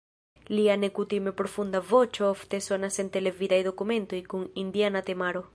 Lia 0.59 0.77
nekutime 0.83 1.33
profunda 1.41 1.81
voĉo 1.91 2.25
ofte 2.31 2.63
sonas 2.71 2.99
en 3.05 3.13
televidaj 3.19 3.63
dokumentoj 3.71 4.25
kun 4.33 4.53
indiana 4.65 5.09
temaro. 5.13 5.49